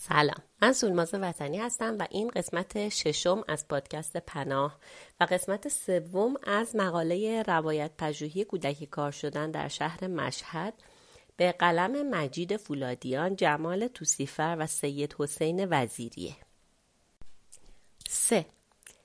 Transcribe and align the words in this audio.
سلام. 0.00 0.42
من 0.62 0.72
سولماز 0.72 1.14
وطنی 1.14 1.58
هستم 1.58 1.96
و 1.98 2.06
این 2.10 2.28
قسمت 2.28 2.88
ششم 2.88 3.44
از 3.48 3.68
پادکست 3.68 4.16
پناه 4.16 4.78
و 5.20 5.24
قسمت 5.24 5.68
سوم 5.68 6.34
از 6.42 6.76
مقاله 6.76 7.42
روایت 7.42 7.90
پژوهی 7.98 8.44
کودکی 8.44 8.86
کار 8.86 9.10
شدن 9.10 9.50
در 9.50 9.68
شهر 9.68 10.06
مشهد 10.06 10.74
به 11.36 11.52
قلم 11.52 12.10
مجید 12.10 12.56
فولادیان 12.56 13.36
جمال 13.36 13.88
توسیفر 13.88 14.56
و 14.58 14.66
سید 14.66 15.14
حسین 15.18 15.66
وزیریه. 15.70 16.36
3. 18.08 18.46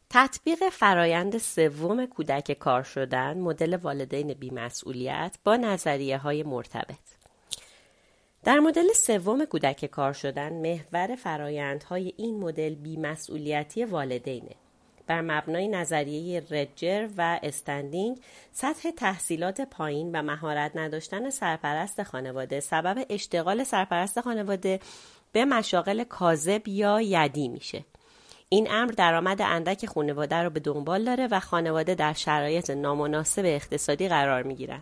تطبیق 0.10 0.70
فرایند 0.70 1.38
سوم 1.38 2.06
کودک 2.06 2.52
کار 2.52 2.84
شدن 2.84 3.38
مدل 3.38 3.76
والدین 3.76 4.34
بیمسئولیت 4.34 5.38
با 5.44 5.56
نظریه 5.56 6.18
های 6.18 6.44
مرتبط. 6.44 7.23
در 8.44 8.60
مدل 8.60 8.94
سوم 8.94 9.46
کودک 9.46 9.86
کار 9.86 10.14
شدن 10.14 10.54
محور 10.54 11.16
فرایندهای 11.16 12.14
این 12.18 12.40
مدل 12.40 12.76
بیمسئولیتی 12.76 13.86
والدینه. 13.86 14.52
بر 15.08 15.22
مبنای 15.22 15.68
نظریه 15.68 16.44
رجر 16.52 17.10
و 17.18 17.40
استندینگ 17.44 18.18
سطح 18.52 18.92
تحصیلات 18.92 19.62
پایین 19.62 20.12
و 20.12 20.22
مهارت 20.22 20.72
نداشتن 20.76 21.30
سرپرست 21.30 22.04
خانواده 22.04 22.60
سبب 22.60 23.06
اشتغال 23.10 23.64
سرپرست 23.64 24.22
خانواده 24.22 24.80
به 25.32 25.46
مشاغل 25.46 26.04
کاذب 26.04 26.68
یا 26.68 27.02
یدی 27.02 27.48
میشه. 27.48 27.86
این 28.50 28.68
امر 28.72 28.92
درآمد 28.92 29.42
اندک 29.42 29.86
خانواده 29.86 30.36
رو 30.36 30.50
به 30.50 30.60
دنبال 30.60 31.04
داره 31.04 31.28
و 31.28 31.40
خانواده 31.40 31.96
در 31.96 32.14
شرایط 32.14 32.70
نامناسب 32.70 33.44
اقتصادی 33.46 34.08
قرار 34.08 34.44
می‌گیرن. 34.44 34.82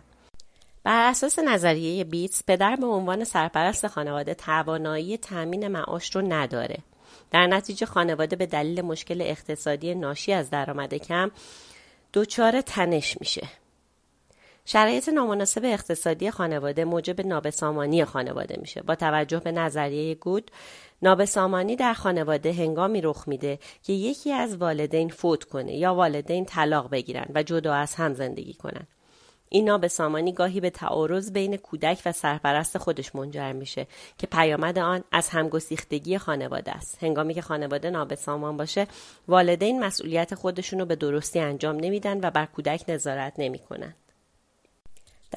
بر 0.84 1.10
اساس 1.10 1.38
نظریه 1.38 2.04
بیتس 2.04 2.42
پدر 2.44 2.76
به 2.76 2.86
عنوان 2.86 3.24
سرپرست 3.24 3.86
خانواده 3.86 4.34
توانایی 4.34 5.16
تأمین 5.16 5.68
معاش 5.68 6.16
رو 6.16 6.22
نداره. 6.22 6.78
در 7.30 7.46
نتیجه 7.46 7.86
خانواده 7.86 8.36
به 8.36 8.46
دلیل 8.46 8.82
مشکل 8.82 9.22
اقتصادی 9.22 9.94
ناشی 9.94 10.32
از 10.32 10.50
درآمد 10.50 10.94
کم 10.94 11.30
دچار 12.14 12.60
تنش 12.60 13.16
میشه. 13.20 13.48
شرایط 14.64 15.08
نامناسب 15.08 15.60
اقتصادی 15.64 16.30
خانواده 16.30 16.84
موجب 16.84 17.26
نابسامانی 17.26 18.04
خانواده 18.04 18.56
میشه. 18.60 18.82
با 18.82 18.94
توجه 18.94 19.40
به 19.40 19.52
نظریه 19.52 20.14
گود 20.14 20.50
نابسامانی 21.02 21.76
در 21.76 21.94
خانواده 21.94 22.52
هنگامی 22.52 23.00
رخ 23.00 23.28
میده 23.28 23.58
که 23.82 23.92
یکی 23.92 24.32
از 24.32 24.56
والدین 24.56 25.08
فوت 25.08 25.44
کنه 25.44 25.76
یا 25.76 25.94
والدین 25.94 26.44
طلاق 26.44 26.90
بگیرن 26.90 27.26
و 27.34 27.42
جدا 27.42 27.74
از 27.74 27.94
هم 27.94 28.14
زندگی 28.14 28.54
کنن. 28.54 28.86
این 29.52 29.64
نابسامانی 29.64 30.32
گاهی 30.32 30.60
به 30.60 30.70
تعارض 30.70 31.32
بین 31.32 31.56
کودک 31.56 32.02
و 32.06 32.12
سرپرست 32.12 32.78
خودش 32.78 33.14
منجر 33.14 33.52
میشه 33.52 33.86
که 34.18 34.26
پیامد 34.26 34.78
آن 34.78 35.04
از 35.12 35.28
همگسیختگی 35.28 36.18
خانواده 36.18 36.72
است. 36.72 36.98
هنگامی 37.04 37.34
که 37.34 37.42
خانواده 37.42 37.90
نابسامان 37.90 38.56
باشه 38.56 38.86
والدین 39.28 39.84
مسئولیت 39.84 40.34
خودشون 40.34 40.78
رو 40.78 40.86
به 40.86 40.96
درستی 40.96 41.40
انجام 41.40 41.76
نمیدن 41.76 42.18
و 42.26 42.30
بر 42.30 42.46
کودک 42.46 42.84
نظارت 42.88 43.32
نمی‌کنن. 43.38 43.94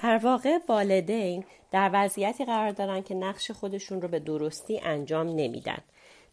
در 0.03 0.17
واقع 0.17 0.57
والدین 0.69 1.45
در 1.71 1.89
وضعیتی 1.93 2.45
قرار 2.45 2.71
دارن 2.71 3.01
که 3.01 3.15
نقش 3.15 3.51
خودشون 3.51 4.01
رو 4.01 4.07
به 4.07 4.19
درستی 4.19 4.79
انجام 4.79 5.27
نمیدن. 5.27 5.79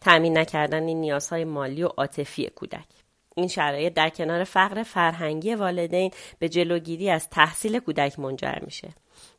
تأمین 0.00 0.38
نکردن 0.38 0.82
این 0.82 1.00
نیازهای 1.00 1.44
مالی 1.44 1.82
و 1.82 1.86
عاطفی 1.86 2.46
کودک. 2.46 2.86
این 3.36 3.48
شرایط 3.48 3.94
در 3.94 4.08
کنار 4.08 4.44
فقر 4.44 4.82
فرهنگی 4.82 5.54
والدین 5.54 6.10
به 6.38 6.48
جلوگیری 6.48 7.10
از 7.10 7.30
تحصیل 7.30 7.78
کودک 7.78 8.18
منجر 8.18 8.58
میشه. 8.64 8.88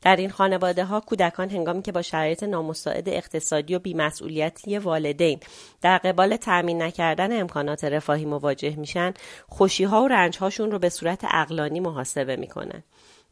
در 0.02 0.16
این 0.16 0.30
خانواده 0.30 0.86
ها 0.86 1.00
کودکان 1.00 1.50
هنگامی 1.50 1.82
که 1.82 1.92
با 1.92 2.02
شرایط 2.02 2.44
نامساعد 2.44 3.10
اقتصادی 3.10 3.76
و 3.76 3.80
بیمسئولیتی 3.80 4.78
والدین 4.78 5.40
در 5.82 5.98
قبال 5.98 6.36
تأمین 6.36 6.82
نکردن 6.82 7.40
امکانات 7.40 7.84
رفاهی 7.84 8.26
مواجه 8.26 8.76
میشن 8.76 9.14
خوشی 9.50 9.84
ها 9.84 10.04
و 10.04 10.08
رنج 10.08 10.38
هاشون 10.38 10.72
رو 10.72 10.80
به 10.80 10.90
صورت 10.90 11.26
اقلانی 11.32 11.80
محاسبه 11.80 12.36
می‌کنن. 12.36 12.84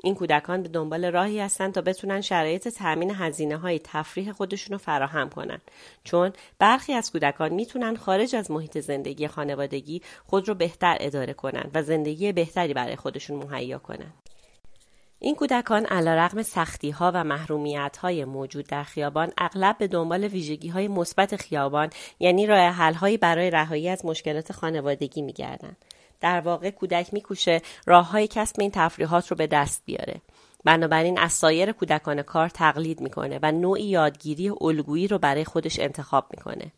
این 0.03 0.15
کودکان 0.15 0.63
به 0.63 0.69
دنبال 0.69 1.05
راهی 1.05 1.39
هستند 1.39 1.73
تا 1.73 1.81
بتونن 1.81 2.21
شرایط 2.21 2.67
تأمین 2.67 3.11
هزینه 3.15 3.57
های 3.57 3.79
تفریح 3.83 4.31
خودشون 4.31 4.71
رو 4.71 4.77
فراهم 4.77 5.29
کنن. 5.29 5.61
چون 6.03 6.33
برخی 6.59 6.93
از 6.93 7.11
کودکان 7.11 7.53
می‌تونن 7.53 7.95
خارج 7.95 8.35
از 8.35 8.51
محیط 8.51 8.79
زندگی 8.79 9.27
خانوادگی 9.27 10.01
خود 10.27 10.47
رو 10.47 10.55
بهتر 10.55 10.97
اداره 10.99 11.33
کنن 11.33 11.71
و 11.73 11.83
زندگی 11.83 12.31
بهتری 12.31 12.73
برای 12.73 12.95
خودشون 12.95 13.43
مهیا 13.43 13.79
کنن. 13.79 14.13
این 15.23 15.35
کودکان 15.35 15.85
علیرغم 15.85 16.41
سختی 16.41 16.89
ها 16.89 17.11
و 17.13 17.23
محرومیت 17.23 17.97
های 17.97 18.25
موجود 18.25 18.67
در 18.67 18.83
خیابان 18.83 19.31
اغلب 19.37 19.77
به 19.77 19.87
دنبال 19.87 20.23
ویژگی 20.23 20.67
های 20.67 20.87
مثبت 20.87 21.35
خیابان 21.35 21.89
یعنی 22.19 22.47
راه 22.47 22.59
حل 22.59 23.17
برای 23.17 23.49
رهایی 23.49 23.89
از 23.89 24.05
مشکلات 24.05 24.51
خانوادگی 24.51 25.21
میگردند. 25.21 25.77
در 26.21 26.39
واقع 26.39 26.69
کودک 26.69 27.13
میکوشه 27.13 27.61
راه 27.85 28.11
های 28.11 28.27
کسب 28.27 28.55
این 28.59 28.71
تفریحات 28.73 29.27
رو 29.27 29.37
به 29.37 29.47
دست 29.47 29.83
بیاره. 29.85 30.21
بنابراین 30.63 31.19
از 31.19 31.33
سایر 31.33 31.71
کودکان 31.71 32.21
کار 32.21 32.49
تقلید 32.49 33.01
می‌کنه 33.01 33.39
و 33.43 33.51
نوعی 33.51 33.83
یادگیری 33.83 34.49
الگویی 34.61 35.07
رو 35.07 35.17
برای 35.17 35.45
خودش 35.45 35.79
انتخاب 35.79 36.25
می‌کنه. 36.31 36.71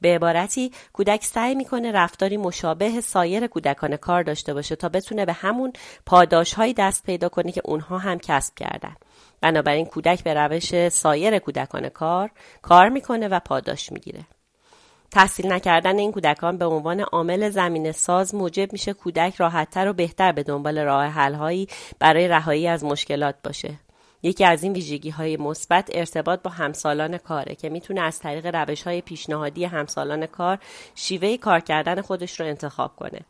به 0.00 0.14
عبارتی 0.14 0.72
کودک 0.92 1.24
سعی 1.24 1.54
می‌کنه 1.54 1.92
رفتاری 1.92 2.36
مشابه 2.36 3.00
سایر 3.00 3.46
کودکان 3.46 3.96
کار 3.96 4.22
داشته 4.22 4.54
باشه 4.54 4.76
تا 4.76 4.88
بتونه 4.88 5.24
به 5.24 5.32
همون 5.32 5.72
پاداش 6.06 6.54
های 6.54 6.72
دست 6.72 7.04
پیدا 7.04 7.28
کنه 7.28 7.52
که 7.52 7.62
اونها 7.64 7.98
هم 7.98 8.18
کسب 8.18 8.54
کردن. 8.54 8.94
بنابراین 9.40 9.86
کودک 9.86 10.24
به 10.24 10.34
روش 10.34 10.88
سایر 10.88 11.38
کودکان 11.38 11.88
کار 11.88 12.30
کار 12.62 12.88
می‌کنه 12.88 13.28
و 13.28 13.40
پاداش 13.40 13.92
می‌گیره. 13.92 14.20
تحصیل 15.10 15.52
نکردن 15.52 15.98
این 15.98 16.12
کودکان 16.12 16.58
به 16.58 16.64
عنوان 16.64 17.00
عامل 17.00 17.50
زمین 17.50 17.92
ساز 17.92 18.34
موجب 18.34 18.72
میشه 18.72 18.92
کودک 18.92 19.36
راحتتر 19.36 19.88
و 19.88 19.92
بهتر 19.92 20.32
به 20.32 20.42
دنبال 20.42 20.78
راه 20.78 21.06
حلهایی 21.06 21.68
برای 21.98 22.28
رهایی 22.28 22.68
از 22.68 22.84
مشکلات 22.84 23.34
باشه. 23.44 23.74
یکی 24.22 24.44
از 24.44 24.62
این 24.62 24.72
ویژگی 24.72 25.10
های 25.10 25.36
مثبت 25.36 25.90
ارتباط 25.94 26.42
با 26.42 26.50
همسالان 26.50 27.18
کاره 27.18 27.54
که 27.54 27.68
می‌تونه 27.68 28.00
از 28.00 28.18
طریق 28.18 28.54
روش 28.54 28.82
های 28.82 29.00
پیشنهادی 29.00 29.64
همسالان 29.64 30.26
کار 30.26 30.58
شیوه 30.94 31.36
کار 31.36 31.60
کردن 31.60 32.00
خودش 32.00 32.40
رو 32.40 32.46
انتخاب 32.46 32.96
کنه. 32.96 33.20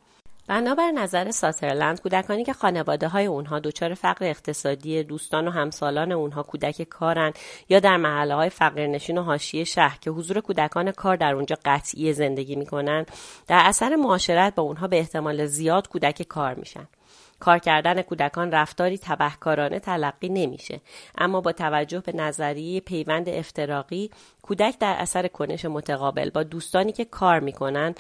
بنابر 0.49 0.91
نظر 0.91 1.31
ساترلند 1.31 2.01
کودکانی 2.01 2.45
که 2.45 2.53
خانواده 2.53 3.09
های 3.09 3.27
اونها 3.27 3.59
دچار 3.59 3.95
فقر 3.95 4.25
اقتصادی 4.25 5.03
دوستان 5.03 5.49
و 5.49 5.51
همسالان 5.51 6.13
اونها 6.13 6.43
کودک 6.43 6.83
کارن 6.83 7.33
یا 7.69 7.81
در 7.81 7.97
محله 7.97 8.35
های 8.35 8.51
فقرنشین 8.51 9.19
و 9.19 9.23
حاشیه 9.23 9.65
شهر 9.65 9.99
که 10.01 10.11
حضور 10.11 10.41
کودکان 10.41 10.93
کار 10.93 11.17
در 11.17 11.35
اونجا 11.35 11.57
قطعی 11.65 12.13
زندگی 12.13 12.57
می‌کنن 12.57 13.07
در 13.47 13.63
اثر 13.65 13.97
معاشرت 13.97 14.55
با 14.55 14.63
اونها 14.63 14.87
به 14.87 14.99
احتمال 14.99 15.47
زیاد 15.47 15.89
کودک 15.89 16.23
کار 16.23 16.55
میشن. 16.55 16.89
کار 17.41 17.59
کردن 17.59 18.03
کودکان 18.03 18.53
رفتاری 18.53 18.99
تبهکارانه 18.99 19.79
تلقی 19.79 20.29
نمیشه. 20.29 20.81
اما 21.19 21.41
با 21.41 21.53
توجه 21.53 22.01
به 22.01 22.13
نظریه 22.13 22.81
پیوند 22.81 23.29
افتراقی 23.29 24.11
کودک 24.43 24.79
در 24.79 24.97
اثر 24.99 25.29
کنش 25.29 25.65
متقابل 25.65 26.31
با 26.31 26.43
دوستانی 26.43 26.93
که 26.93 27.05
کار 27.05 27.41
می‌کنن 27.41 27.95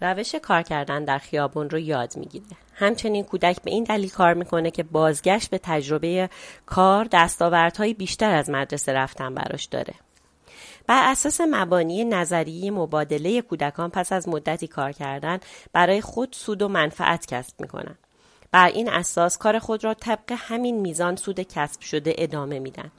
روش 0.00 0.34
کار 0.34 0.62
کردن 0.62 1.04
در 1.04 1.18
خیابون 1.18 1.70
رو 1.70 1.78
یاد 1.78 2.16
می‌گیره. 2.16 2.46
همچنین 2.74 3.24
کودک 3.24 3.62
به 3.62 3.70
این 3.70 3.84
دلیل 3.84 4.10
کار 4.10 4.34
می‌کنه 4.34 4.70
که 4.70 4.82
بازگشت 4.82 5.50
به 5.50 5.60
تجربه 5.62 6.30
کار 6.66 7.08
دستاوردهای 7.12 7.94
بیشتر 7.94 8.34
از 8.34 8.50
مدرسه 8.50 8.92
رفتن 8.92 9.34
براش 9.34 9.64
داره. 9.64 9.94
بر 10.86 11.10
اساس 11.10 11.40
مبانی 11.40 12.04
نظریه 12.04 12.70
مبادله 12.70 13.42
کودکان 13.42 13.90
پس 13.90 14.12
از 14.12 14.28
مدتی 14.28 14.66
کار 14.66 14.92
کردن 14.92 15.38
برای 15.72 16.00
خود 16.00 16.32
سود 16.32 16.62
و 16.62 16.68
منفعت 16.68 17.26
کسب 17.26 17.60
می‌کنن. 17.60 17.98
بر 18.52 18.68
این 18.68 18.88
اساس 18.88 19.38
کار 19.38 19.58
خود 19.58 19.84
را 19.84 19.94
طبق 19.94 20.34
همین 20.36 20.80
میزان 20.80 21.16
سود 21.16 21.40
کسب 21.40 21.80
شده 21.80 22.14
ادامه 22.18 22.58
میدن. 22.58 22.90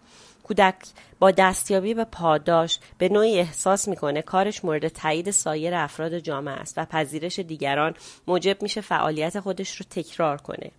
کودک 0.43 0.75
با 1.19 1.31
دستیابی 1.31 1.93
به 1.93 2.03
پاداش 2.03 2.79
به 2.97 3.09
نوعی 3.09 3.39
احساس 3.39 3.87
می‌کنه 3.87 4.21
کارش 4.21 4.65
مورد 4.65 4.87
تایید 4.87 5.31
سایر 5.31 5.75
افراد 5.75 6.19
جامعه 6.19 6.53
است 6.53 6.77
و 6.77 6.85
پذیرش 6.85 7.39
دیگران 7.39 7.93
موجب 8.27 8.61
میشه 8.61 8.81
فعالیت 8.81 9.39
خودش 9.39 9.75
رو 9.75 9.85
تکرار 9.89 10.37
کنه. 10.37 10.71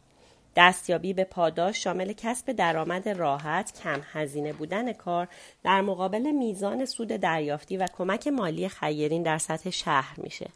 دستیابی 0.57 1.13
به 1.13 1.25
پاداش 1.25 1.85
شامل 1.85 2.13
کسب 2.13 2.53
درآمد 2.53 3.09
راحت 3.09 3.81
کم 3.83 4.01
هزینه 4.13 4.53
بودن 4.53 4.93
کار 4.93 5.29
در 5.65 5.81
مقابل 5.81 6.31
میزان 6.31 6.85
سود 6.85 7.09
دریافتی 7.09 7.77
و 7.77 7.87
کمک 7.97 8.27
مالی 8.29 8.69
خیرین 8.69 9.23
در 9.23 9.39
سطح 9.39 9.71
شهر 9.71 10.15
میشه. 10.17 10.51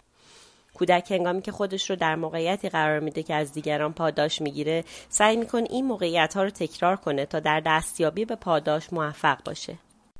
کودک 0.74 1.12
هنگامی 1.12 1.42
که 1.42 1.52
خودش 1.52 1.90
رو 1.90 1.96
در 1.96 2.16
موقعیتی 2.16 2.68
قرار 2.68 3.00
میده 3.00 3.22
که 3.22 3.34
از 3.34 3.52
دیگران 3.52 3.92
پاداش 3.92 4.40
می‌گیره 4.40 4.84
سعی 5.08 5.36
می‌کنه 5.36 5.66
این 5.70 5.86
موقعیت 5.86 6.34
ها 6.36 6.42
رو 6.42 6.50
تکرار 6.50 6.96
کنه 6.96 7.26
تا 7.26 7.40
در 7.40 7.60
دستیابی 7.60 8.24
به 8.24 8.36
پاداش 8.36 8.92
موفق 8.92 9.38
باشه. 9.44 9.74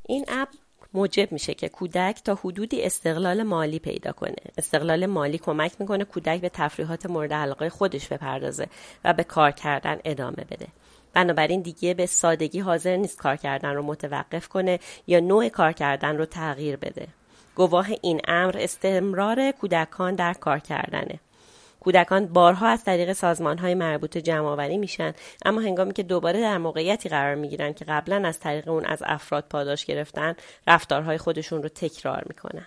این 0.09 0.25
اپ 0.29 0.49
موجب 0.95 1.33
میشه 1.33 1.55
که 1.55 1.69
کودک 1.69 2.21
تا 2.25 2.35
حدودی 2.35 2.83
استقلال 2.83 3.43
مالی 3.43 3.79
پیدا 3.79 4.13
کنه. 4.13 4.37
استقلال 4.59 5.07
مالی 5.07 5.39
کمک 5.39 5.73
می‌کنه 5.79 6.05
کودک 6.05 6.41
به 6.41 6.49
تفریحات 6.49 7.07
مورد 7.07 7.33
علاقه 7.33 7.69
خودش 7.69 8.09
بپردازه 8.09 8.67
و 9.05 9.13
به 9.13 9.25
کار 9.25 9.51
کردن 9.51 9.99
ادامه 10.05 10.45
بده. 10.51 10.67
بنابراین 11.13 11.61
دیگه 11.61 11.95
به 11.95 12.07
سادگی 12.07 12.61
حاضر 12.61 12.97
نیست 12.97 13.19
کار 13.19 13.37
کردن 13.37 13.75
رو 13.75 13.83
متوقف 13.83 14.49
کنه 14.49 14.79
یا 15.07 15.21
نوع 15.21 15.49
کار 15.49 15.73
کردن 15.73 16.17
رو 16.17 16.27
تغییر 16.27 16.77
بده. 16.77 17.07
گواه 17.55 17.87
این 18.03 18.21
امر 18.29 18.57
استمرار 18.59 19.51
کودکان 19.51 20.15
در 20.15 20.35
کار 20.35 20.59
کردنه. 20.59 21.21
کودکان 21.81 22.27
بارها 22.27 22.67
از 22.69 22.85
طریق 22.85 23.13
سازمان 23.13 23.59
های 23.59 23.75
مربوطه 23.75 24.23
جمع 24.23 24.47
آوری 24.47 24.79
میشن 24.79 25.13
اما 25.45 25.61
هنگامی 25.61 25.93
که 25.93 26.03
دوباره 26.03 26.41
در 26.41 26.59
موقعیتی 26.59 27.09
قرار 27.09 27.35
می‌گیرن 27.35 27.73
که 27.73 27.85
قبلا 27.85 28.29
از 28.29 28.41
طریق 28.41 28.69
اون 28.69 28.85
از 28.85 29.03
افراد 29.07 29.45
پاداش 29.51 29.85
گرفتن 29.85 30.35
رفتارهای 30.67 31.19
خودشون 31.19 31.63
رو 31.63 31.69
تکرار 31.69 32.25
می‌کنن. 32.29 32.67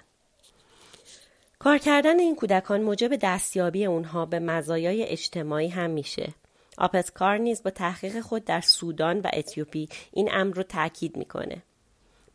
کار 1.60 1.78
کردن 1.78 2.20
این 2.20 2.36
کودکان 2.36 2.82
موجب 2.82 3.16
دستیابی 3.16 3.86
اونها 3.86 4.26
به 4.26 4.40
مزایای 4.40 5.04
اجتماعی 5.04 5.68
هم 5.68 5.90
میشه. 5.90 6.34
آپسکار 6.78 7.38
نیز 7.38 7.64
با 7.64 7.70
تحقیق 7.70 8.20
خود 8.20 8.46
در 8.46 8.62
سودان 8.62 9.20
و 9.20 9.30
اتیوپی 9.34 9.90
این 10.12 10.30
امر 10.34 10.56
رو 10.56 10.64
تاکید 10.64 11.18
می‌کنه. 11.18 11.64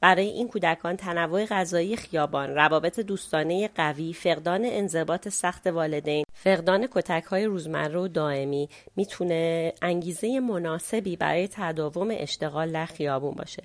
برای 0.03 0.27
این 0.27 0.49
کودکان 0.49 0.97
تنوع 0.97 1.45
غذایی 1.45 1.97
خیابان، 1.97 2.55
روابط 2.55 3.01
دوستانه 3.01 3.69
قوی، 3.75 4.13
فقدان 4.13 4.61
انضباط 4.65 5.29
سخت 5.29 5.67
والدین، 5.67 6.25
فقدان 6.35 6.89
کتک 6.91 7.25
های 7.25 7.45
روزمره 7.45 7.99
و 7.99 8.09
دائمی 8.09 8.69
می‌تونه 8.97 9.73
انگیزه 9.83 10.41
مناسبی 10.41 11.17
برای 11.17 11.49
تداوم 11.49 12.09
اشتغال 12.11 12.73
در 12.73 12.87
خیابون 12.87 13.35
باشه. 13.35 13.63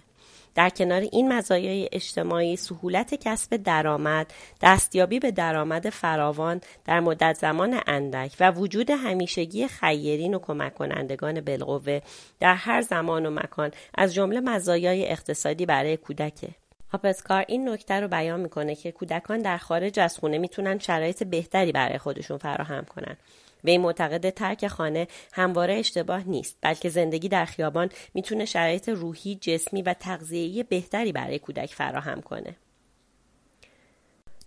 در 0.58 0.70
کنار 0.70 1.02
این 1.02 1.34
مزایای 1.34 1.90
اجتماعی 1.92 2.56
سهولت 2.56 3.16
کسب 3.16 3.56
درآمد 3.56 4.34
دستیابی 4.62 5.20
به 5.20 5.32
درآمد 5.32 5.90
فراوان 5.90 6.62
در 6.86 7.00
مدت 7.00 7.38
زمان 7.38 7.80
اندک 7.88 8.36
و 8.40 8.52
وجود 8.52 8.90
همیشگی 8.90 9.68
خیرین 9.68 10.34
و 10.34 10.40
کمک 10.40 10.74
کنندگان 10.76 11.42
بالقوه 11.42 12.00
در 12.40 12.56
هر 12.56 12.82
زمان 12.82 13.26
و 13.26 13.30
مکان 13.30 13.72
از 13.96 14.14
جمله 14.14 14.40
مزایای 14.40 15.08
اقتصادی 15.08 15.66
برای 15.66 15.98
کودکه. 15.98 16.50
هاپسکار 16.92 17.46
این 17.48 17.70
نکته 17.70 18.00
رو 18.00 18.08
بیان 18.08 18.40
می‌کنه 18.40 18.76
که 18.76 18.92
کودکان 18.92 19.40
در 19.40 19.58
خارج 19.58 20.00
از 20.00 20.18
خونه 20.18 20.38
می‌تونن 20.38 20.80
شرایط 20.80 21.24
بهتری 21.24 21.72
برای 21.72 21.98
خودشون 21.98 22.38
فراهم 22.38 22.86
کنن. 22.86 23.18
وی 23.64 23.78
معتقد 23.78 24.30
ترک 24.30 24.68
خانه 24.68 25.08
همواره 25.34 25.74
اشتباه 25.74 26.24
نیست 26.24 26.58
بلکه 26.62 26.90
زندگی 26.90 27.30
در 27.30 27.46
خیابان 27.46 27.90
می‌تونه 28.14 28.46
شرایط 28.46 28.90
روحی 28.90 29.36
جسمی 29.36 29.82
و 29.82 29.94
تغذیه‌ای 29.94 30.64
بهتری 30.64 31.12
برای 31.12 31.40
کودک 31.40 31.74
فراهم 31.74 32.22
کنه. 32.22 32.56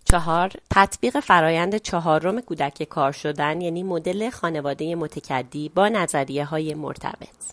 چهار 0.05 0.51
تطبیق 0.71 1.19
فرایند 1.19 1.77
چهارم 1.77 2.41
کودک 2.41 2.83
کار 2.83 3.11
شدن 3.11 3.61
یعنی 3.61 3.83
مدل 3.83 4.29
خانواده 4.29 4.95
متکدی 4.95 5.69
با 5.69 5.89
نظریه 5.89 6.45
های 6.45 6.73
مرتبط. 6.73 7.51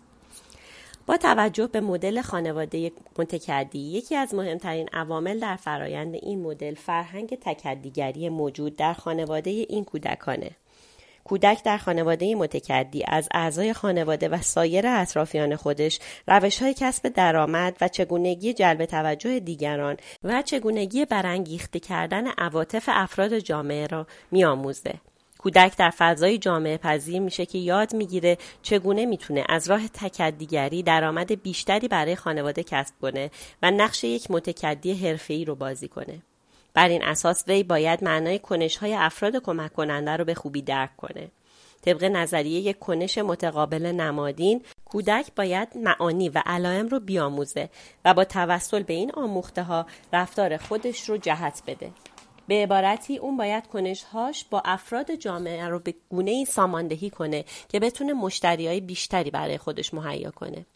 با 1.07 1.17
توجه 1.17 1.67
به 1.67 1.81
مدل 1.81 2.21
خانواده 2.21 2.93
متکدی 3.19 3.79
یکی 3.79 4.17
از 4.17 4.35
مهمترین 4.35 4.89
عوامل 4.93 5.39
در 5.39 5.57
فرایند 5.57 6.15
این 6.15 6.43
مدل 6.43 6.75
فرهنگ 6.75 7.39
تکدیگری 7.41 8.29
موجود 8.29 8.77
در 8.77 8.93
خانواده 8.95 9.51
این 9.51 9.85
کودکانه. 9.85 10.51
کودک 11.29 11.65
در 11.65 11.79
خانواده 11.79 12.35
متکدی 12.35 13.05
از 13.09 13.29
اعضای 13.35 13.73
خانواده 13.73 14.29
و 14.29 14.43
سایر 14.43 14.87
اطرافیان 14.87 15.57
خودش 15.57 15.99
روش 16.29 16.63
های 16.63 16.75
کسب 16.75 17.09
درآمد 17.09 17.77
و 17.81 17.89
چگونگی 17.89 18.53
جلب 18.53 18.85
توجه 18.85 19.41
دیگران 19.41 19.97
و 20.25 20.43
چگونگی 20.43 21.05
برانگیخته 21.05 21.81
کردن 21.81 22.27
عواطف 22.27 22.89
افراد 22.93 23.39
جامعه 23.39 23.87
را 23.87 24.07
میآموزه 24.31 24.95
کودک 25.39 25.77
در 25.77 25.91
فضای 25.91 26.39
جامعه 26.39 26.77
پذیر 26.77 27.21
میشه 27.21 27.47
که 27.47 27.59
یاد 27.59 27.95
می‌گیره 27.95 28.39
چگونه 28.63 29.07
می‌تونه 29.07 29.45
از 29.49 29.71
راه 29.71 29.89
تکدیگری 29.89 30.83
درآمد 30.83 31.43
بیشتری 31.43 31.89
برای 31.89 32.17
خانواده 32.17 32.63
کسب 32.63 32.95
کنه 33.03 33.31
و 33.63 33.71
نقش 33.71 34.05
یک 34.05 34.31
متکدی 34.31 34.95
حرفه‌ای 34.95 35.45
رو 35.45 35.55
بازی 35.55 35.89
کنه. 35.89 36.23
بر 36.75 36.89
این 36.89 37.05
اساس 37.05 37.45
وی 37.49 37.63
باید 37.63 38.05
معنای 38.05 38.39
کنش 38.39 38.77
های 38.77 38.95
افراد 38.95 39.37
کمک 39.37 39.73
کننده 39.73 40.17
رو 40.17 40.25
به 40.25 40.35
خوبی 40.35 40.63
درک 40.63 40.97
کنه. 40.97 41.31
طبق 41.83 42.05
نظریه 42.05 42.61
یک 42.61 42.79
کنش 42.79 43.19
متقابل 43.19 43.87
نمادین 43.87 44.63
کودک 44.85 45.35
باید 45.37 45.69
معانی 45.77 46.29
و 46.29 46.43
علائم 46.47 46.89
رو 46.89 47.01
بیاموزه 47.01 47.69
و 48.05 48.15
با 48.15 48.25
توسل 48.25 48.83
به 48.83 48.93
این 48.93 49.13
آموخته 49.15 49.63
ها 49.63 49.87
رفتار 50.13 50.57
خودش 50.57 51.09
رو 51.09 51.17
جهت 51.17 51.63
بده. 51.67 51.91
به 52.49 52.55
عبارتی 52.55 53.17
اون 53.17 53.37
باید 53.37 53.67
کنشهاش 53.67 54.45
با 54.51 54.63
افراد 54.65 55.15
جامعه 55.15 55.69
رو 55.69 55.79
به 55.79 55.95
گونه 56.09 56.31
ای 56.31 56.45
ساماندهی 56.45 57.11
کنه 57.11 57.45
که 57.69 57.81
بتونه 57.81 58.13
مشتری 58.13 58.67
های 58.67 58.81
بیشتری 58.81 59.31
برای 59.31 59.59
خودش 59.59 59.95
مهیا 59.95 60.31
کنه. 60.31 60.67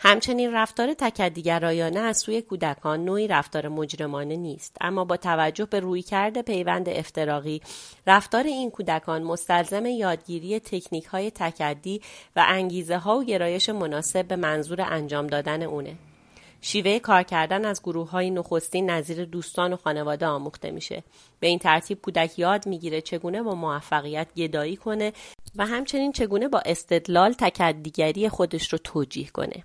همچنین 0.00 0.52
رفتار 0.54 0.94
تکدیگرایانه 0.94 2.00
از 2.00 2.18
سوی 2.18 2.42
کودکان 2.42 3.04
نوعی 3.04 3.28
رفتار 3.28 3.68
مجرمانه 3.68 4.36
نیست 4.36 4.76
اما 4.80 5.04
با 5.04 5.16
توجه 5.16 5.64
به 5.64 5.80
رویکرد 5.80 6.42
پیوند 6.42 6.88
افتراقی 6.88 7.62
رفتار 8.06 8.44
این 8.44 8.70
کودکان 8.70 9.22
مستلزم 9.22 9.86
یادگیری 9.86 10.60
تکنیک 10.60 11.04
های 11.04 11.30
تکدی 11.30 12.00
و 12.36 12.44
انگیزه 12.48 12.96
ها 12.96 13.18
و 13.18 13.24
گرایش 13.24 13.68
مناسب 13.68 14.28
به 14.28 14.36
منظور 14.36 14.80
انجام 14.80 15.26
دادن 15.26 15.62
اونه 15.62 15.94
شیوه 16.60 16.98
کار 16.98 17.22
کردن 17.22 17.64
از 17.64 17.82
گروه 17.82 18.10
های 18.10 18.30
نخستین 18.30 18.90
نظیر 18.90 19.24
دوستان 19.24 19.72
و 19.72 19.76
خانواده 19.76 20.26
آموخته 20.26 20.70
میشه. 20.70 21.02
به 21.40 21.46
این 21.46 21.58
ترتیب 21.58 22.00
کودک 22.00 22.38
یاد 22.38 22.66
می‌گیره 22.66 23.00
چگونه 23.00 23.42
با 23.42 23.54
موفقیت 23.54 24.34
گدایی 24.36 24.76
کنه 24.76 25.12
و 25.56 25.66
همچنین 25.66 26.12
چگونه 26.12 26.48
با 26.48 26.62
استدلال 26.66 27.32
تکدیگری 27.32 28.28
خودش 28.28 28.72
رو 28.72 28.78
توجیه 28.78 29.28
کنه. 29.28 29.64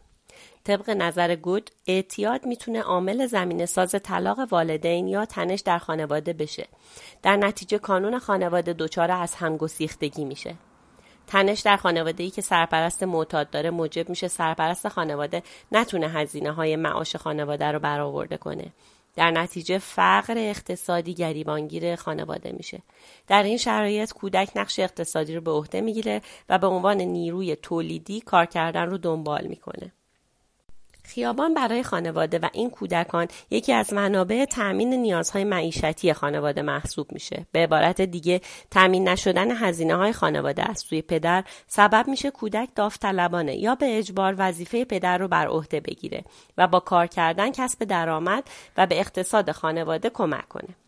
طبق 0.64 0.90
نظر 0.90 1.36
گود 1.36 1.70
اعتیاد 1.88 2.46
می‌تونه 2.46 2.82
عامل 2.82 3.28
زمین 3.28 3.66
ساز 3.66 3.96
طلاق 4.04 4.40
والدین 4.52 5.08
یا 5.08 5.26
تنش 5.26 5.60
در 5.60 5.78
خانواده 5.78 6.34
بشه. 6.34 6.68
در 7.22 7.36
نتیجه 7.38 7.78
کانون 7.78 8.20
خانواده 8.20 8.74
دچار 8.74 9.12
از 9.12 9.36
همگسیختگی 9.36 10.26
میشه. 10.26 10.56
تنش 11.28 11.60
در 11.60 11.78
خانواده 11.78 12.24
ای 12.24 12.30
که 12.30 12.42
سرپرست 12.42 13.04
معتاد 13.04 13.50
داره 13.50 13.70
موجب 13.70 14.10
میشه 14.10 14.28
سرپرست 14.28 14.88
خانواده 14.88 15.44
نتونه 15.72 16.10
هزینه 16.10 16.52
های 16.52 16.76
معاش 16.76 17.16
خانواده 17.16 17.72
رو 17.72 17.80
برآورده 17.80 18.38
کنه. 18.38 18.74
در 19.16 19.32
نتیجه 19.32 19.78
فقر 19.78 20.34
اقتصادی 20.38 21.14
گریبانگیر 21.14 21.96
خانواده 21.96 22.52
میشه. 22.52 22.82
در 23.28 23.44
این 23.44 23.58
شرایط 23.58 24.14
کودک 24.14 24.50
نقش 24.56 24.80
اقتصادی 24.80 25.36
رو 25.36 25.42
به 25.42 25.52
عهده 25.52 25.82
می‌گیره 25.82 26.22
و 26.50 26.58
به 26.58 26.68
عنوان 26.68 26.98
نیروی 26.98 27.56
تولیدی 27.56 28.22
کار 28.22 28.46
کردن 28.46 28.86
رو 28.90 28.98
دنبال 28.98 29.48
می‌کنه. 29.48 29.92
خیابان 31.14 31.54
برای 31.54 31.84
خانواده 31.84 32.40
و 32.40 32.50
این 32.54 32.70
کودکان 32.70 33.28
یکی 33.50 33.74
از 33.74 33.94
منابع 33.94 34.46
تأمین 34.46 34.94
نیازهای 34.94 35.44
معیشتی 35.44 36.14
خانواده 36.14 36.62
محسوب 36.62 37.12
میشه. 37.12 37.46
به 37.52 37.60
عبارت 37.60 38.02
دیگه 38.02 38.42
تأمین 38.72 39.08
نشدن 39.08 39.52
هزینه 39.52 39.96
های 39.96 40.14
خانواده 40.14 40.70
از 40.70 40.80
سوی 40.80 41.02
پدر 41.02 41.44
سبب 41.68 42.08
میشه 42.08 42.32
کودک 42.32 42.70
داوطلبانه 42.76 43.56
یا 43.56 43.76
به 43.76 43.98
اجبار 43.98 44.36
وظیفه 44.38 44.86
پدر 44.86 45.18
رو 45.18 45.28
بر 45.28 45.48
عهده 45.48 45.80
بگیره 45.80 46.24
و 46.58 46.68
با 46.68 46.80
کار 46.80 47.08
کردن 47.08 47.52
کسب 47.52 47.84
درآمد 47.84 48.44
و 48.78 48.88
به 48.88 49.00
اقتصاد 49.00 49.52
خانواده 49.52 50.10
کمک 50.10 50.48
کنه. 50.48 50.83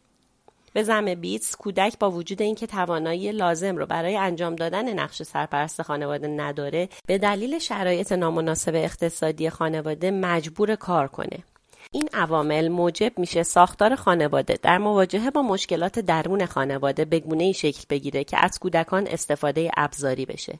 به 0.75 0.83
زم 0.83 1.15
بیتس 1.15 1.55
کودک 1.55 1.99
با 1.99 2.11
وجود 2.11 2.41
اینکه 2.41 2.67
توانایی 2.67 3.31
لازم 3.31 3.77
رو 3.77 3.85
برای 3.85 4.17
انجام 4.17 4.55
دادن 4.55 4.99
نقش 4.99 5.23
سرپرست 5.23 5.81
خانواده 5.81 6.27
نداره 6.27 6.89
به 7.07 7.17
دلیل 7.17 7.59
شرایط 7.59 8.11
نامناسب 8.11 8.75
اقتصادی 8.75 9.49
خانواده 9.49 10.11
مجبور 10.11 10.75
کار 10.75 11.07
کنه. 11.07 11.43
این 11.91 12.09
عوامل 12.13 12.67
موجب 12.67 13.19
میشه 13.19 13.43
ساختار 13.43 13.95
خانواده 13.95 14.59
در 14.61 14.77
مواجهه 14.77 15.31
با 15.31 15.41
مشکلات 15.41 15.99
درون 15.99 16.45
خانواده 16.45 17.05
به 17.05 17.19
گونه 17.19 17.43
ای 17.43 17.53
شکل 17.53 17.83
بگیره 17.89 18.23
که 18.23 18.37
از 18.37 18.59
کودکان 18.59 19.07
استفاده 19.07 19.71
ابزاری 19.77 20.25
بشه. 20.25 20.59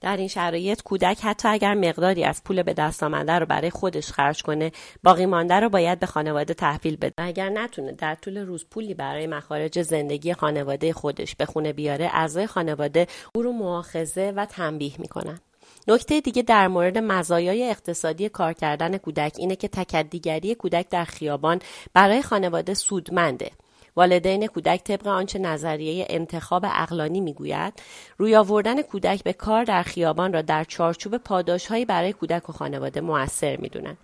در 0.00 0.16
این 0.16 0.28
شرایط 0.28 0.82
کودک 0.82 1.18
حتی 1.22 1.48
اگر 1.48 1.74
مقداری 1.74 2.24
از 2.24 2.44
پول 2.44 2.62
به 2.62 2.74
دست 2.74 3.02
آمده 3.02 3.32
رو 3.32 3.46
برای 3.46 3.70
خودش 3.70 4.12
خرج 4.12 4.42
کنه 4.42 4.72
باقی 5.04 5.26
مانده 5.26 5.54
رو 5.54 5.68
باید 5.68 5.98
به 5.98 6.06
خانواده 6.06 6.54
تحویل 6.54 6.96
بده. 6.96 7.12
اگر 7.18 7.48
نتونه 7.48 7.92
در 7.92 8.14
طول 8.14 8.38
روز 8.38 8.66
پولی 8.70 8.94
برای 8.94 9.26
مخارج 9.26 9.82
زندگی 9.82 10.34
خانواده 10.34 10.92
خودش 10.92 11.34
به 11.34 11.46
خونه 11.46 11.72
بیاره 11.72 12.10
اعضای 12.12 12.46
خانواده 12.46 13.06
او 13.34 13.42
رو 13.42 13.52
مؤاخذه 13.52 14.32
و 14.36 14.46
تنبیه 14.46 14.92
می‌کنن. 14.98 15.40
نکته 15.88 16.20
دیگه 16.20 16.42
در 16.42 16.68
مورد 16.68 16.98
مزایای 16.98 17.70
اقتصادی 17.70 18.28
کار 18.28 18.52
کردن 18.52 18.98
کودک 18.98 19.32
اینه 19.38 19.56
که 19.56 19.68
تکدیگری 19.68 20.54
کودک 20.54 20.88
در 20.88 21.04
خیابان 21.04 21.60
برای 21.94 22.22
خانواده 22.22 22.74
سودمنده. 22.74 23.50
والدین 23.98 24.46
کودک 24.46 24.84
طبق 24.84 25.06
آنچه 25.06 25.38
نظریه 25.38 26.06
انتخاب 26.08 26.64
اقلانی 26.66 27.20
می‌گوید 27.20 27.72
روی 28.18 28.36
آوردن 28.36 28.82
کودک 28.82 29.24
به 29.24 29.32
کار 29.32 29.64
در 29.64 29.82
خیابان 29.82 30.32
را 30.32 30.42
در 30.42 30.64
چارچوب 30.64 31.16
پاداشهایی 31.16 31.84
برای 31.84 32.12
کودک 32.12 32.50
و 32.50 32.52
خانواده 32.52 33.00
موثر 33.00 33.56
می‌دونند. 33.56 33.98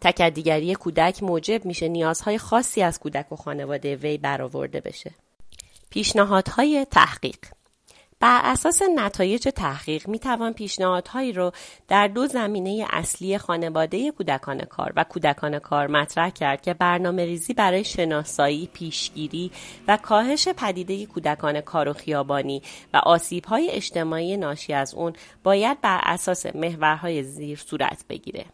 تکدیگری 0.00 0.74
کودک 0.74 1.22
موجب 1.22 1.64
میشه 1.64 1.88
نیازهای 1.88 2.38
خاصی 2.38 2.82
از 2.82 2.98
کودک 2.98 3.32
و 3.32 3.36
خانواده 3.36 3.96
وی 3.96 4.18
برآورده 4.18 4.80
بشه. 4.80 5.10
پیشنهادهای 5.90 6.86
تحقیق 6.90 7.38
بر 8.24 8.40
اساس 8.44 8.82
نتایج 8.96 9.48
تحقیق 9.54 10.08
می 10.08 10.18
توان 10.18 10.52
پیشنهادهایی 10.52 11.32
را 11.32 11.52
در 11.88 12.08
دو 12.08 12.26
زمینه 12.26 12.86
اصلی 12.90 13.38
خانواده 13.38 14.10
کودکان 14.10 14.64
کار 14.64 14.92
و 14.96 15.04
کودکان 15.04 15.58
کار 15.58 15.86
مطرح 15.86 16.30
کرد 16.30 16.62
که 16.62 16.74
برنامه 16.74 17.24
ریزی 17.24 17.54
برای 17.54 17.84
شناسایی، 17.84 18.70
پیشگیری 18.72 19.50
و 19.88 19.96
کاهش 19.96 20.48
پدیده 20.48 21.06
کودکان 21.06 21.60
کار 21.60 21.88
و 21.88 21.92
خیابانی 21.92 22.62
و 22.94 22.96
آسیبهای 22.96 23.70
اجتماعی 23.70 24.36
ناشی 24.36 24.72
از 24.72 24.94
اون 24.94 25.12
باید 25.42 25.80
بر 25.80 26.00
اساس 26.02 26.46
محورهای 26.46 27.22
زیر 27.22 27.58
صورت 27.58 28.04
بگیره. 28.08 28.44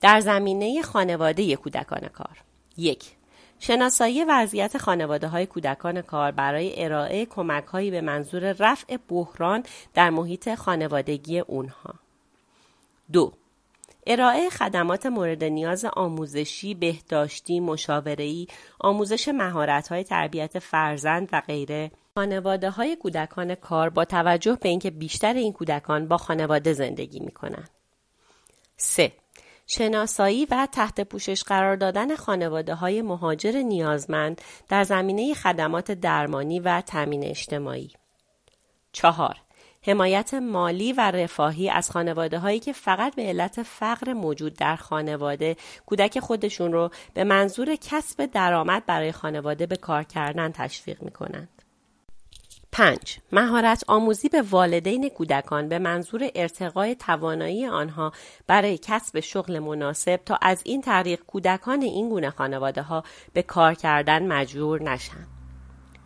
در 0.00 0.20
زمینه 0.20 0.82
خانواده 0.82 1.56
کودکان 1.56 2.08
کار 2.08 2.38
یک 2.76 3.17
شناسایی 3.60 4.24
وضعیت 4.24 4.78
خانواده 4.78 5.28
های 5.28 5.46
کودکان 5.46 6.02
کار 6.02 6.30
برای 6.30 6.84
ارائه 6.84 7.26
کمک 7.26 7.64
هایی 7.64 7.90
به 7.90 8.00
منظور 8.00 8.52
رفع 8.52 8.96
بحران 9.08 9.62
در 9.94 10.10
محیط 10.10 10.54
خانوادگی 10.54 11.38
اونها. 11.38 11.94
دو 13.12 13.32
ارائه 14.06 14.50
خدمات 14.50 15.06
مورد 15.06 15.44
نیاز 15.44 15.84
آموزشی، 15.84 16.74
بهداشتی، 16.74 17.60
مشاوره‌ای، 17.60 18.46
آموزش 18.80 19.28
مهارت‌های 19.28 20.04
تربیت 20.04 20.58
فرزند 20.58 21.28
و 21.32 21.40
غیره 21.40 21.90
خانواده 22.14 22.70
های 22.70 22.96
کودکان 22.96 23.54
کار 23.54 23.90
با 23.90 24.04
توجه 24.04 24.58
به 24.60 24.68
اینکه 24.68 24.90
بیشتر 24.90 25.34
این 25.34 25.52
کودکان 25.52 26.08
با 26.08 26.16
خانواده 26.16 26.72
زندگی 26.72 27.20
می 27.20 27.30
کنند. 27.30 27.70
3. 28.76 29.12
شناسایی 29.70 30.44
و 30.44 30.68
تحت 30.72 31.00
پوشش 31.00 31.42
قرار 31.42 31.76
دادن 31.76 32.16
خانواده 32.16 32.74
های 32.74 33.02
مهاجر 33.02 33.62
نیازمند 33.62 34.40
در 34.68 34.84
زمینه 34.84 35.34
خدمات 35.34 35.92
درمانی 35.92 36.60
و 36.60 36.80
تامین 36.80 37.24
اجتماعی. 37.24 37.90
چهار 38.92 39.36
حمایت 39.82 40.34
مالی 40.34 40.92
و 40.92 41.00
رفاهی 41.00 41.70
از 41.70 41.90
خانواده 41.90 42.38
هایی 42.38 42.60
که 42.60 42.72
فقط 42.72 43.14
به 43.14 43.22
علت 43.22 43.62
فقر 43.62 44.12
موجود 44.12 44.54
در 44.54 44.76
خانواده 44.76 45.56
کودک 45.86 46.20
خودشون 46.20 46.72
رو 46.72 46.90
به 47.14 47.24
منظور 47.24 47.76
کسب 47.76 48.26
درآمد 48.26 48.86
برای 48.86 49.12
خانواده 49.12 49.66
به 49.66 49.76
کار 49.76 50.02
کردن 50.02 50.52
تشویق 50.52 51.02
می 51.02 51.10
کنند. 51.10 51.57
5. 52.78 53.18
مهارت 53.32 53.84
آموزی 53.86 54.28
به 54.28 54.42
والدین 54.42 55.08
کودکان 55.08 55.68
به 55.68 55.78
منظور 55.78 56.30
ارتقای 56.34 56.94
توانایی 56.94 57.66
آنها 57.66 58.12
برای 58.46 58.78
کسب 58.82 59.20
شغل 59.20 59.58
مناسب 59.58 60.16
تا 60.16 60.38
از 60.42 60.62
این 60.64 60.82
طریق 60.82 61.20
کودکان 61.26 61.82
این 61.82 62.08
گونه 62.08 62.30
خانواده 62.30 62.82
ها 62.82 63.04
به 63.32 63.42
کار 63.42 63.74
کردن 63.74 64.26
مجبور 64.26 64.82
نشند. 64.82 65.26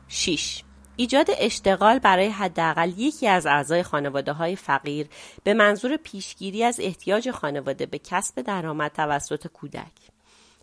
6. 0.08 0.62
ایجاد 0.96 1.26
اشتغال 1.38 1.98
برای 1.98 2.28
حداقل 2.28 2.92
یکی 2.96 3.28
از 3.28 3.46
اعضای 3.46 3.82
خانواده 3.82 4.32
های 4.32 4.56
فقیر 4.56 5.06
به 5.44 5.54
منظور 5.54 5.96
پیشگیری 5.96 6.64
از 6.64 6.80
احتیاج 6.80 7.30
خانواده 7.30 7.86
به 7.86 7.98
کسب 7.98 8.40
درآمد 8.40 8.92
توسط 8.92 9.46
کودک. 9.46 9.92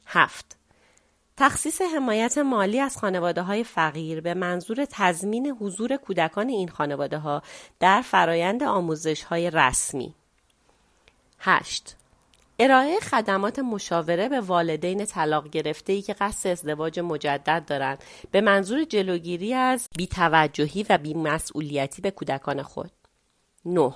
7. 0.05 0.58
تخصیص 1.39 1.81
حمایت 1.81 2.37
مالی 2.37 2.79
از 2.79 2.97
خانواده 2.97 3.41
های 3.41 3.63
فقیر 3.63 4.21
به 4.21 4.33
منظور 4.33 4.85
تضمین 4.89 5.47
حضور 5.47 5.97
کودکان 5.97 6.49
این 6.49 6.67
خانواده 6.67 7.17
ها 7.17 7.41
در 7.79 8.01
فرایند 8.01 8.63
آموزش 8.63 9.23
های 9.23 9.49
رسمی. 9.49 10.15
8. 11.39 11.95
ارائه 12.59 12.99
خدمات 12.99 13.59
مشاوره 13.59 14.29
به 14.29 14.41
والدین 14.41 15.05
طلاق 15.05 15.49
گرفته 15.49 15.93
ای 15.93 16.01
که 16.01 16.13
قصد 16.13 16.49
ازدواج 16.49 16.99
مجدد 16.99 17.63
دارند 17.67 18.03
به 18.31 18.41
منظور 18.41 18.83
جلوگیری 18.83 19.53
از 19.53 19.89
بیتوجهی 19.97 20.85
و 20.89 20.97
بیمسئولیتی 20.97 22.01
به 22.01 22.11
کودکان 22.11 22.61
خود. 22.61 22.91
9. 23.65 23.93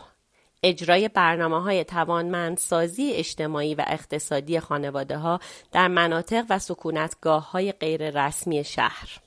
اجرای 0.63 1.07
برنامه 1.07 1.61
های 1.61 1.83
توانمندسازی 1.83 3.11
اجتماعی 3.11 3.75
و 3.75 3.83
اقتصادی 3.87 4.59
خانواده 4.59 5.17
ها 5.17 5.39
در 5.71 5.87
مناطق 5.87 6.45
و 6.49 6.59
سکونتگاه 6.59 7.51
های 7.51 7.71
غیر 7.71 8.25
رسمی 8.25 8.63
شهر. 8.63 9.19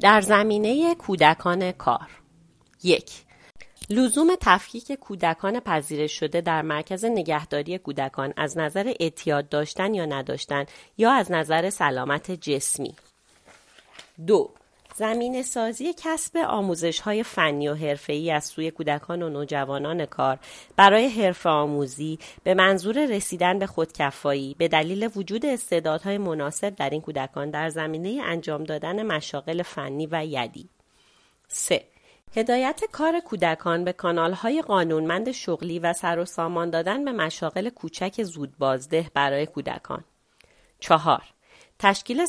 در 0.00 0.20
زمینه 0.20 0.94
کودکان 0.94 1.72
کار. 1.72 2.08
یک 2.82 3.10
لزوم 3.90 4.28
تفکیک 4.40 4.92
کودکان 4.92 5.60
پذیرش 5.60 6.12
شده 6.12 6.40
در 6.40 6.62
مرکز 6.62 7.04
نگهداری 7.04 7.78
کودکان 7.78 8.34
از 8.36 8.58
نظر 8.58 8.94
اعتیاد 9.00 9.48
داشتن 9.48 9.94
یا 9.94 10.04
نداشتن 10.04 10.64
یا 10.98 11.12
از 11.12 11.32
نظر 11.32 11.70
سلامت 11.70 12.30
جسمی. 12.30 12.94
دو 14.26 14.50
زمین 14.96 15.42
سازی 15.42 15.94
کسب 15.96 16.36
آموزش 16.36 17.00
های 17.00 17.22
فنی 17.22 17.68
و 17.68 17.74
حرفه‌ای 17.74 18.30
از 18.30 18.44
سوی 18.44 18.70
کودکان 18.70 19.22
و 19.22 19.28
نوجوانان 19.28 20.06
کار 20.06 20.38
برای 20.76 21.08
حرف 21.08 21.46
آموزی 21.46 22.18
به 22.42 22.54
منظور 22.54 23.06
رسیدن 23.06 23.58
به 23.58 23.66
خودکفایی 23.66 24.56
به 24.58 24.68
دلیل 24.68 25.10
وجود 25.16 25.46
استعدادهای 25.46 26.18
مناسب 26.18 26.74
در 26.74 26.90
این 26.90 27.00
کودکان 27.00 27.50
در 27.50 27.68
زمینه 27.68 28.22
انجام 28.24 28.64
دادن 28.64 29.02
مشاغل 29.02 29.62
فنی 29.62 30.08
و 30.10 30.26
یدی 30.26 30.68
3. 31.48 31.84
هدایت 32.36 32.80
کار 32.92 33.20
کودکان 33.20 33.84
به 33.84 33.92
کانالهای 33.92 34.62
قانونمند 34.62 35.32
شغلی 35.32 35.78
و 35.78 35.92
سر 35.92 36.18
و 36.18 36.24
سامان 36.24 36.70
دادن 36.70 37.04
به 37.04 37.12
مشاغل 37.12 37.68
کوچک 37.68 38.22
زودبازده 38.22 39.10
برای 39.14 39.46
کودکان. 39.46 40.04
چهار 40.80 41.33
تشکیل 41.78 42.26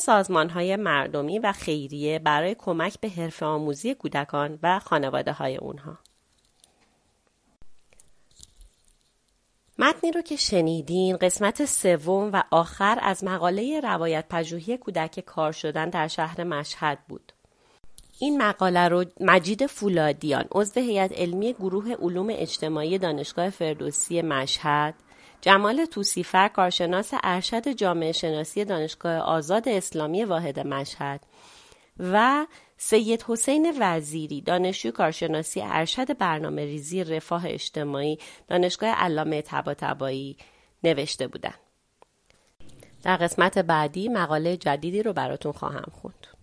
های 0.54 0.76
مردمی 0.76 1.38
و 1.38 1.52
خیریه 1.52 2.18
برای 2.18 2.54
کمک 2.54 3.00
به 3.00 3.08
حرف 3.08 3.42
آموزی 3.42 3.94
کودکان 3.94 4.58
و 4.62 4.78
خانواده 4.78 5.32
های 5.32 5.56
اونها. 5.56 5.98
متنی 9.78 10.12
رو 10.12 10.22
که 10.22 10.36
شنیدین 10.36 11.16
قسمت 11.16 11.64
سوم 11.64 12.30
و 12.32 12.42
آخر 12.50 12.98
از 13.02 13.24
مقاله 13.24 13.80
روایت 13.80 14.24
پژوهی 14.30 14.76
کودک 14.76 15.20
کار 15.20 15.52
شدن 15.52 15.90
در 15.90 16.08
شهر 16.08 16.44
مشهد 16.44 16.98
بود. 17.08 17.32
این 18.18 18.42
مقاله 18.42 18.88
رو 18.88 19.04
مجید 19.20 19.66
فولادیان 19.66 20.44
عضو 20.52 20.80
هیئت 20.80 21.12
علمی 21.12 21.52
گروه 21.52 21.92
علوم 21.92 22.28
اجتماعی 22.30 22.98
دانشگاه 22.98 23.50
فردوسی 23.50 24.22
مشهد 24.22 24.94
جمال 25.46 25.84
توسیفر 25.84 26.48
کارشناس 26.48 27.10
ارشد 27.22 27.68
جامعه 27.68 28.12
شناسی 28.12 28.64
دانشگاه 28.64 29.18
آزاد 29.18 29.68
اسلامی 29.68 30.24
واحد 30.24 30.60
مشهد 30.60 31.20
و 31.98 32.46
سید 32.76 33.24
حسین 33.28 33.74
وزیری 33.80 34.40
دانشجو 34.40 34.90
کارشناسی 34.90 35.62
ارشد 35.64 36.18
برنامه 36.18 36.64
ریزی 36.64 37.04
رفاه 37.04 37.46
اجتماعی 37.46 38.18
دانشگاه 38.48 38.88
علامه 38.90 39.42
طباطبایی 39.42 40.36
نوشته 40.84 41.26
بودند. 41.26 41.60
در 43.02 43.16
قسمت 43.16 43.58
بعدی 43.58 44.08
مقاله 44.08 44.56
جدیدی 44.56 45.02
رو 45.02 45.12
براتون 45.12 45.52
خواهم 45.52 45.92
خوند. 45.92 46.35